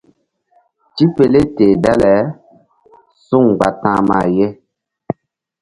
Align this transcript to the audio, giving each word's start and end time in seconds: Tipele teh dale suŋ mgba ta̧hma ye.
Tipele 0.95 1.41
teh 1.55 1.73
dale 1.83 2.13
suŋ 3.27 3.43
mgba 3.51 3.69
ta̧hma 3.81 4.19
ye. 4.35 4.47